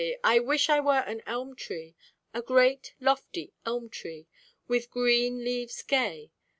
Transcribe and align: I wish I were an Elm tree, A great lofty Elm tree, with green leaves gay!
I 0.23 0.39
wish 0.39 0.67
I 0.67 0.79
were 0.79 1.01
an 1.01 1.21
Elm 1.27 1.55
tree, 1.55 1.95
A 2.33 2.41
great 2.41 2.95
lofty 2.99 3.53
Elm 3.67 3.87
tree, 3.91 4.25
with 4.67 4.89
green 4.89 5.43
leaves 5.43 5.83
gay! 5.83 6.31